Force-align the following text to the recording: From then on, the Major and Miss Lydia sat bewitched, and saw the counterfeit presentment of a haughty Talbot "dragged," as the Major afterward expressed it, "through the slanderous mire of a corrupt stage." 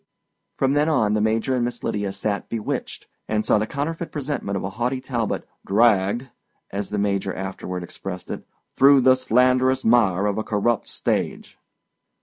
From 0.55 0.73
then 0.73 0.89
on, 0.89 1.13
the 1.13 1.21
Major 1.21 1.53
and 1.55 1.63
Miss 1.63 1.83
Lydia 1.83 2.11
sat 2.11 2.49
bewitched, 2.49 3.05
and 3.27 3.45
saw 3.45 3.59
the 3.59 3.67
counterfeit 3.67 4.11
presentment 4.11 4.57
of 4.57 4.63
a 4.63 4.71
haughty 4.71 4.99
Talbot 4.99 5.47
"dragged," 5.63 6.29
as 6.71 6.89
the 6.89 6.97
Major 6.97 7.35
afterward 7.35 7.83
expressed 7.83 8.31
it, 8.31 8.43
"through 8.75 9.01
the 9.01 9.13
slanderous 9.15 9.85
mire 9.85 10.25
of 10.25 10.39
a 10.39 10.43
corrupt 10.43 10.87
stage." 10.87 11.59